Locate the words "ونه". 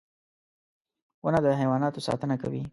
1.23-1.39